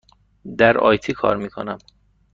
در 0.57 0.77
آی 0.77 0.97
تی 0.97 1.13
کار 1.13 1.37
می 1.37 1.49
کنم. 1.49 1.77